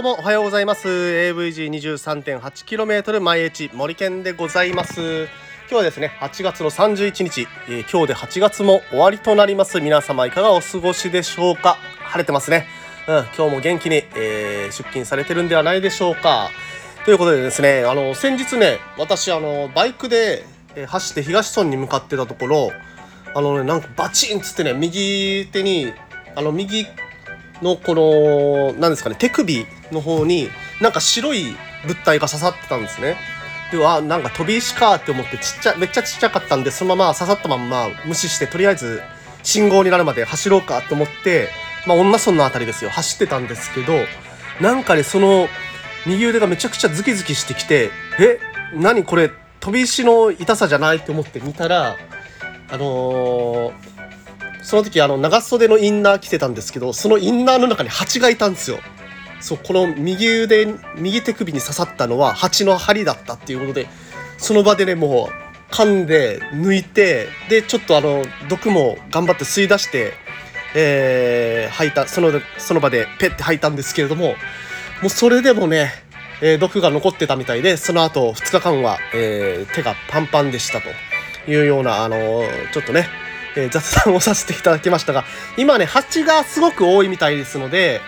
[0.00, 0.88] どうもおはようございます。
[0.88, 5.24] AVG23.8km 毎日森健でございます。
[5.68, 9.78] 今日はですね8月の31日、えー、今日で8月も終わりとなります。
[9.78, 11.76] 皆様いかがお過ごしでしょうか？
[11.98, 12.66] 晴れてますね。
[13.08, 16.48] うん今日も元気に、えー、出勤されてるんではないでしょうか。
[17.04, 22.72] ということでですねあの先日ね私あのバイクで、えー、走って東村に向かってたところ
[23.34, 25.92] あのねなんかバチンっつってね右手に
[26.34, 26.86] あの右
[27.60, 33.16] のこの何ですかね手首の方になんか白い物体が刺さってたんですね。
[33.70, 39.00] ではなんか飛び石かって思ってちっちゃめっちゃちっちゃかったんでそのまま刺さったまんま無視してとりあえず
[39.44, 41.48] 信号になるまで走ろうかと思って
[41.86, 43.92] まあ女村の辺りですよ走ってたんですけど
[44.60, 45.46] なんかねその
[46.04, 48.40] 右腕がめちゃくちゃズキズキしてきてえ
[48.74, 51.96] 何これ飛び石の痛さじゃないって思って見たら
[52.70, 53.90] あのー
[54.62, 58.78] その時あの長袖のインナー着てたんですけどそのインナーの中に蜂がいたんですよ
[59.40, 63.88] そうこの右腕右手首に刺さったのは蜂の針だったっていうことで
[64.38, 70.12] その場でねもう噛んで抜いてでちょっとあの毒も頑張って吸い出して
[70.72, 74.34] えー、吐いたそのその場でペッて吐いたんですけれどもも
[75.06, 75.90] うそれでもね、
[76.40, 80.88] えー、毒が残ってたみたいでその後2日間は、えー、手がパンパンでしたと。
[81.48, 83.08] いうようなあのちょっとね
[83.56, 85.24] えー、雑談をさせていただきましたが、
[85.56, 88.00] 今ね、蜂がすごく多いみたいですので、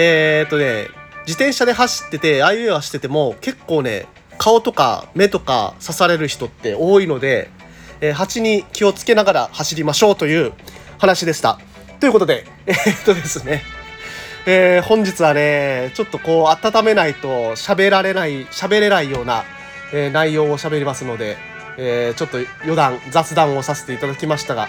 [0.00, 0.86] えー、っとね、
[1.26, 4.06] 自転車で走ってて、ああいうえはしてても、結構ね、
[4.38, 7.50] 顔とか目とか刺される人って多いので、
[8.00, 10.52] えー、蜂に気をつけながら走りましょうという
[10.98, 11.58] 話でした。
[11.98, 13.64] ということで、 えー、っとですね、
[14.46, 19.42] えー、本日はね、ちょっとこう、温めないと喋られない、喋れないような、
[19.92, 21.36] え、内容を喋りますので、
[21.76, 24.68] え、ちょっと余談、雑談をさせていただきましたが、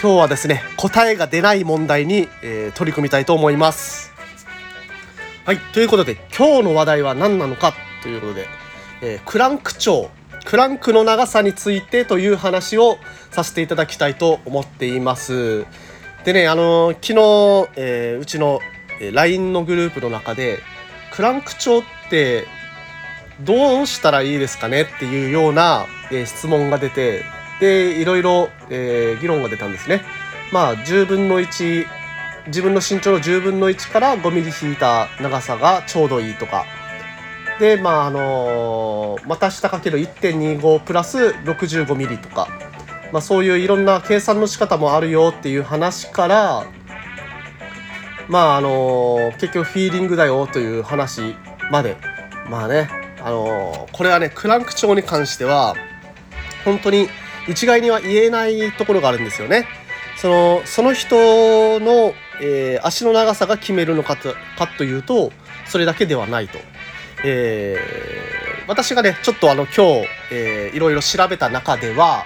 [0.00, 4.09] 今日はですね、答えが出ない問題に、え、取り組みたいと思います。
[5.50, 7.74] はい、ということで、今日の話題は何なのか
[8.04, 8.46] ということで、
[9.02, 10.08] えー、クランク長、
[10.44, 12.98] クランクの長さについてという話を
[13.32, 15.66] させていただきたいと思っています。
[16.24, 18.60] でね、あの昨日、えうちの
[19.12, 20.60] LINE のグループの中で、
[21.10, 22.46] クランク長って
[23.40, 27.24] どうしたらいいですかねっていうような、えー、質問が出て
[27.58, 30.02] でいろいろ、え、議論が出たんですね。
[30.52, 31.86] まあ10分の1
[32.46, 36.64] 自分の身長の10分の1から5ミリ引いた長さがちょうどいいとか。
[37.58, 42.48] でまああの、股下かける1.25プラス65ミリとか、
[43.12, 46.66] まあ、そういういろんな計算の仕方もあるよっていう話から
[48.28, 51.34] まああの、結局フィーリングだよという話
[51.70, 51.96] まで。
[52.48, 52.88] まあね
[53.22, 55.76] あのこれはねクランク調に関しては
[56.64, 57.08] 本当に
[57.48, 59.66] 一概には言えないところがあるんですよね。
[60.20, 65.32] そのその人の、えー、足の長さが決めるのかとかというと
[65.66, 66.58] それだけではないと。
[67.24, 72.24] えー、私がねちょっとあの今日、えー、いろいろ調べた中では、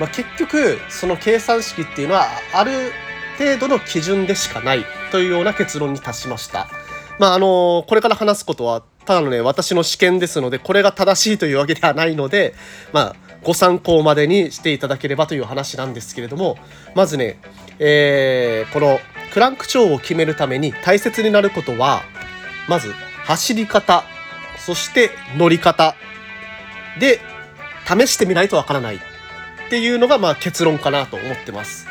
[0.00, 2.72] まあ、結局その計算式っていうのはある
[3.38, 6.68] 程度の基準でしかないというような結論に達しました。
[7.18, 12.54] まああのこれから話すことはただのね私の試験ですのでこれが正しいというわけではないので
[12.92, 16.56] まあご参考までにしていただければという話なんですけれども
[16.94, 17.38] まずね、
[17.78, 18.98] えー、この
[19.32, 22.02] クランク長を決めるために大切になることは
[22.68, 22.92] まず
[23.24, 24.04] 走り方
[24.58, 25.94] そして乗り方
[26.98, 27.20] で
[27.86, 28.98] 試してみないとわからないっ
[29.70, 31.86] ていうのがまあ結論かなと思ってます。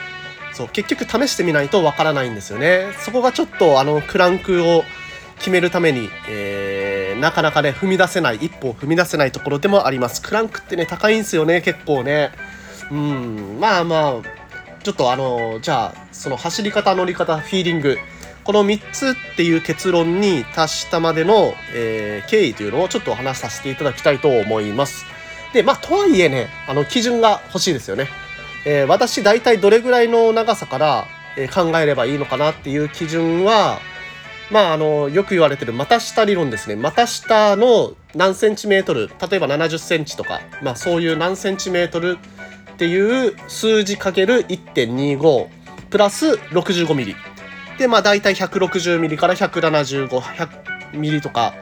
[0.54, 2.94] そう結局試してみないとわからないんですよね。
[3.00, 4.84] そこがちょっとあのクランクを
[5.38, 6.63] 決めるために、えー、
[7.24, 10.22] なかなかね踏み出せない一歩を踏み出せないところでもあります。
[10.22, 12.32] クランクってね高いんですよね結構ね。
[12.92, 14.14] うんまあまあ
[14.84, 17.98] ちょっとあのじゃあその走り方乗り方フィーリング。
[18.44, 25.06] この3つっていう結論に達したまでの、えー、経緯というのをちょっとお話しさせていただきたいと思います。
[25.54, 28.10] でまあとはいえねあの基準が欲しいですよね、
[28.66, 31.08] えー、私大体どれぐらいの長さから、
[31.38, 33.80] え考えればいいのかなっていう基準は
[34.52, 42.18] まあ、あのよく言われてる股下理論ですね股下の何センチメートル例えば70センチとか、まあ、そういう何センチメートル
[42.74, 45.48] っていう数字かける1.25
[45.90, 47.16] プラス65ミリ
[47.78, 51.54] でまあ大体160ミリから175ミリとか、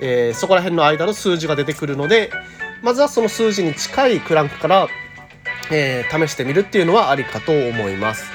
[0.00, 2.30] えー、そこら辺の間の数字が出てくるので
[2.82, 4.88] まずはその数字に近いクランクから、
[5.70, 8.30] えー、試してみるっていうのはありかと思います。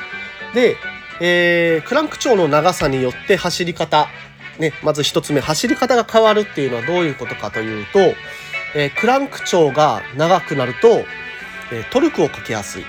[0.54, 0.78] で
[1.19, 4.08] えー、クランク長の長さによって走り方、
[4.60, 8.00] ね、まず1つ目走り方が変わるっていうのはどういうことかというと、
[8.75, 11.04] えー、クランク長が長くなると、
[11.72, 12.86] えー、トルクをかけやすい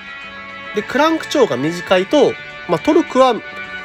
[0.75, 2.33] でクランク長が短いと、
[2.69, 3.35] まあ、トルクは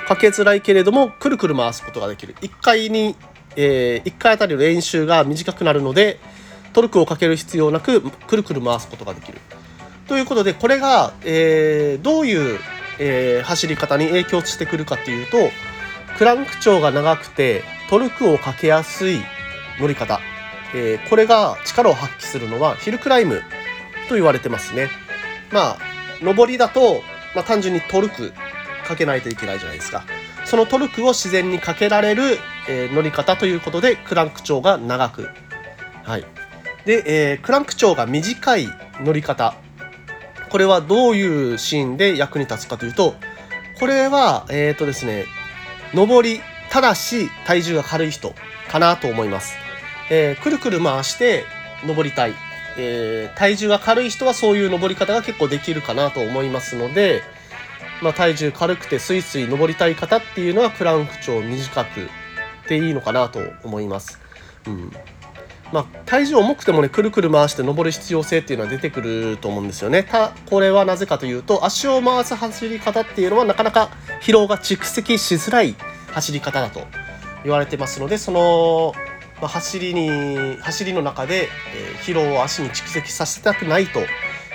[0.08, 3.16] かけづらいけれどもくるくる回すことができる1回に
[3.56, 6.20] えー、1回あたりの練習が短くなるので
[6.74, 9.40] トルクをかける必要なくくるくる回すことができる。
[10.08, 12.60] ということでこれが、えー、どういう、
[13.00, 15.50] えー、走り方に影響してくるかっていうと
[16.18, 19.22] クランク長が長くてトルクをかけやすい
[19.80, 20.20] 乗り方、
[20.76, 23.42] えー、これが力を発揮するのはヒルクライム
[24.10, 24.90] と言われてますね。
[25.52, 25.78] まあ
[26.22, 27.02] 上りだと、
[27.36, 28.34] まあ、単純にトルク
[28.86, 30.06] かけないといけないじゃないですか。
[30.46, 32.38] そのトルクを自然にかけられる、
[32.68, 35.30] えー、乗り方ということでクランク長が長く。
[36.04, 36.26] はい。
[36.86, 38.68] で、えー、クランク長が短い
[39.02, 39.56] 乗り方。
[40.54, 43.16] これはどういうシーンで役に立つかというと、
[43.80, 45.26] これは、えっ、ー、とですね、
[45.96, 48.36] 上り、ただし体重が軽い人
[48.70, 49.56] かなと思います。
[50.12, 51.46] えー、くるくる回して
[51.84, 52.36] 登りたい。
[52.78, 57.24] えー、体重が軽い人はそういう登り方が結構できるかなと思いますので、
[58.04, 62.10] まあ、体重軽くてスイスイ登りたい方っていうのはクランク長短く
[62.68, 64.20] ていいのかなと思います。
[64.68, 64.92] うん
[65.74, 70.04] まあ、体重重くてもねくるくる回して登る必要性っていうのは出てくると思うんですよね。
[70.04, 73.90] たこれはなぜかというと足を回す走り方っていうのはなかなか
[74.22, 75.76] 疲労が蓄積しづらい
[76.12, 76.86] 走り方だと
[77.44, 78.94] 言われてますのでその、
[79.42, 84.02] まあ、走りに走りの中で、え、疲労を足に蓄積させたくないと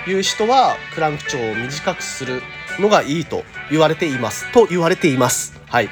[0.09, 2.41] いう人はクランク長を短くする
[2.79, 4.49] のがいいと言われています。
[4.53, 5.59] と言われています。
[5.67, 5.89] はい。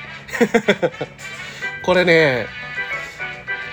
[1.83, 2.47] これね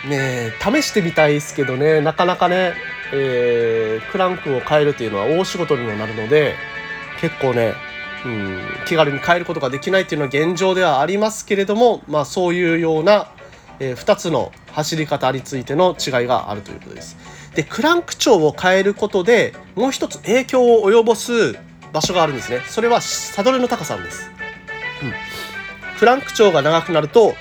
[0.09, 2.75] ね試してみたいですけどねなかなかね、
[3.13, 6.55] えー、クランクを変えるというのは大仕事にもなるので
[7.21, 7.75] 結構ね、
[8.25, 13.29] うん、気軽に変えることができないっていうのは現状ではありますけれども、まあ、そういうような、
[13.79, 17.17] えー、2つの走り方についての違いがあるということです。
[17.55, 21.57] でクランク長を変えることでもう一つ影響を及ぼす
[21.93, 22.61] 場所があるんですね。
[22.67, 24.29] それはサドルの高さです、
[25.03, 25.13] うん、
[25.99, 27.35] クランク長が長くなると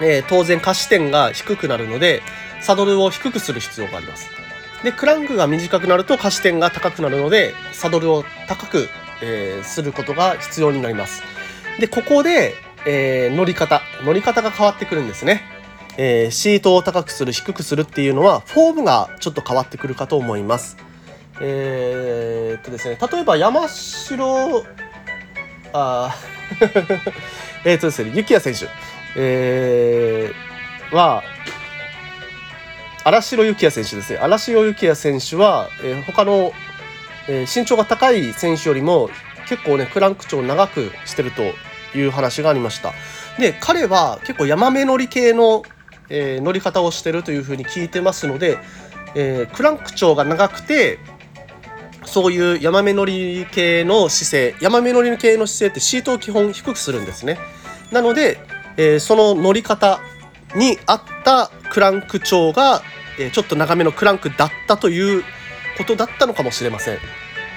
[0.00, 2.22] えー、当然下視点が低くなるので
[2.60, 4.30] サドルを低くする必要があります。
[4.82, 8.88] でクランクが短くなると下視点が高くなるのでサドルを高く、
[9.22, 11.22] えー、することが必要になります。
[11.80, 12.54] でここで、
[12.86, 13.82] えー、乗り方。
[14.04, 15.42] 乗り方が変わってくるんですね、
[15.96, 20.76] えー、シートを高くする低くするっていうのはフォームがちょっと変わってくるかと思います。
[21.40, 24.64] えー、っとですね例えば山城
[25.72, 26.14] あ
[27.64, 28.85] えっとですね雪谷選手。
[29.16, 31.22] えー、は、
[33.04, 34.18] 荒城幸也選手ですね。
[34.18, 36.52] 荒城幸也選手は、えー、他の、
[37.28, 39.08] えー、身長が高い選手よりも
[39.48, 41.42] 結構ね、クランク長長くしてると
[41.96, 42.92] いう話がありました。
[43.38, 45.62] で、彼は結構山目乗り系の、
[46.08, 48.58] えー、乗り方をしてるというふうに聞いてますので、
[49.14, 50.98] えー、クランク長が長くて、
[52.04, 57.38] そういう山目乗り系の姿勢、山目乗り系の姿勢ってシートを基本低くするんですね。
[57.92, 58.38] なので、
[58.76, 60.00] えー、その乗り方
[60.54, 62.82] に合ったクランク長が、
[63.18, 65.24] えー、ちょっと長めのクランクだったという
[65.78, 66.98] ことだったのかもしれません。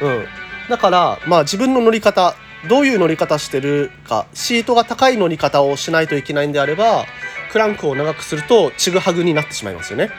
[0.02, 0.26] うん、
[0.70, 2.36] だからまあ自分の乗り方
[2.68, 7.06] どういう乗り方してるかシートが高い乗り方をしないといけないんであれば
[7.52, 10.10] クランクを長くするとちぐはぐになってしまいますよね。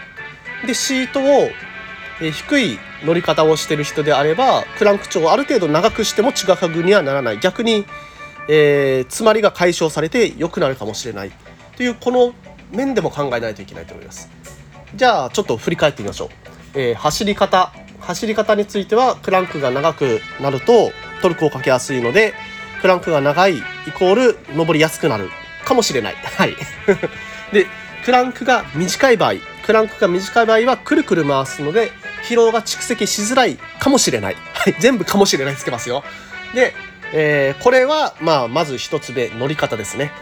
[0.67, 1.49] でシートを、
[2.23, 7.86] え低い乗り方をしてる人であればクランク長をある程度長くしてもちぐはぐにはならない逆に
[8.49, 11.32] えー、詰まりが解消されて良くなるかもしれない
[11.77, 12.35] というこの
[12.70, 14.29] 面でも考えないといけないと思います。
[14.94, 16.29] じゃあちょっと振り返ってみましょう、
[16.75, 17.73] えー、走り方。
[18.01, 22.32] 走り方についてはクランクが長くなるとトルクをかけやすいので
[22.81, 23.63] クランクが長いイ
[23.94, 25.29] コール登りやすくなる
[25.65, 26.15] かもしれない。
[26.15, 26.56] はい。
[27.53, 27.67] で
[28.05, 29.35] クランクが短い場合
[29.67, 31.93] クランクが短い場合はくるくる回すので
[32.27, 34.37] 疲労が蓄積しづらいかもしれない。
[34.55, 34.77] はい。
[34.79, 36.03] 全部かもしれないつけますよ。
[36.55, 36.75] で
[37.12, 40.12] えー、これは、まあ、まず一つ目、乗り方ですね。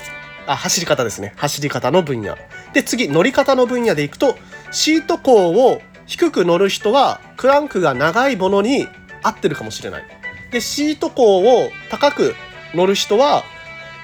[0.47, 1.35] あ、走り方ですね。
[1.37, 2.37] 走り方の分野。
[2.73, 4.37] で、次、乗り方の分野でいくと、
[4.71, 8.89] シート高を低く乗る人は、クランクが長いものに
[9.23, 10.05] 合ってるかもしれない。
[10.51, 12.35] で、シート高を高く
[12.75, 13.45] 乗る人は、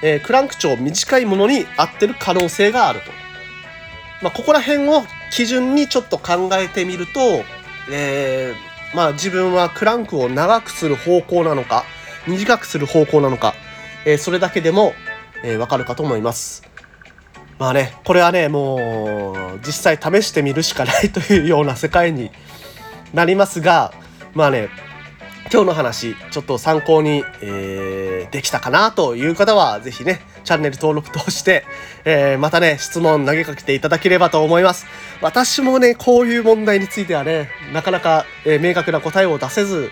[0.03, 3.11] えー、クランク長短いものに合ってる可能性があると。
[4.21, 7.43] まあ、ここら辺を基準にちょっと考えてみると、
[7.91, 11.85] えー、まあ、自分はクランクを長くする方向なのか、
[12.27, 13.53] 短くする方向なのか、
[14.05, 14.93] え、それだけでも、
[15.43, 16.63] え、わかるかと思います。
[17.57, 22.31] まあね、これはね、もう実際試してみるしかない というような世界に
[23.13, 23.93] なりますが、
[24.33, 24.69] まあね、
[25.51, 31.65] 今日の話、ちょっと参考に、えー、できたかなという方は、ぜひね、チャンネル登録として、
[32.03, 34.85] えー、またね、質問投げかけていただければと思います。
[35.21, 39.91] 私もね、こういう問題についてはね、なかなか、えー、明確な答えを出せず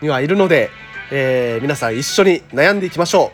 [0.00, 0.70] にはいるので、
[1.10, 3.32] えー、皆さん一緒に悩んでいきましょ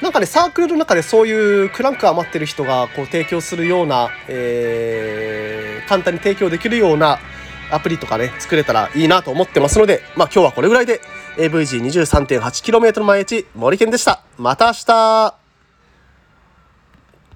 [0.00, 0.04] う。
[0.04, 7.20] なんかねサークルの中でそういうクランク余ってる人がこう提供するような、えー、簡単に提供できるような
[7.70, 11.00] アプリとかね作れたらいいなと思ってますのでまあ今日はこれぐらいで
[11.36, 15.41] AVG23.8km 毎日森健でしたまた明日